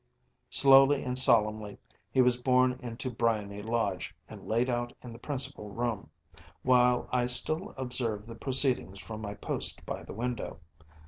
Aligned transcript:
‚ÄĚ 0.49 0.55
Slowly 0.55 1.03
and 1.03 1.15
solemnly 1.15 1.77
he 2.11 2.23
was 2.23 2.41
borne 2.41 2.71
into 2.81 3.11
Briony 3.11 3.61
Lodge 3.61 4.15
and 4.27 4.47
laid 4.47 4.67
out 4.67 4.93
in 5.03 5.13
the 5.13 5.19
principal 5.19 5.69
room, 5.69 6.09
while 6.63 7.07
I 7.11 7.27
still 7.27 7.75
observed 7.77 8.25
the 8.25 8.33
proceedings 8.33 8.99
from 8.99 9.21
my 9.21 9.35
post 9.35 9.85
by 9.85 10.01
the 10.01 10.13
window. 10.13 10.59